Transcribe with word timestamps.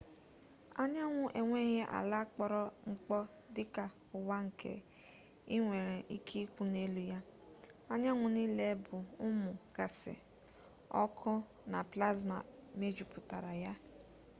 anyanwụ 0.81 1.23
enweghị 1.39 1.79
ala 1.97 2.19
kpọrọ 2.31 2.61
mkpọ 2.91 3.17
dị 3.55 3.63
ka 3.75 3.83
ụwa 4.17 4.37
nke 4.47 4.71
ị 5.55 5.57
nwere 5.65 5.95
ike 6.15 6.35
ịkwụ 6.45 6.63
n'elu 6.71 7.01
ya 7.11 7.19
anyanwụ 7.93 8.25
niile 8.35 8.67
bụ 8.85 8.97
ụmụ 9.27 9.51
gaasị 9.75 10.13
ọkụ 11.03 11.31
na 11.71 11.79
plasma 11.91 12.37
mejupụtara 12.79 13.53
ya 13.63 13.73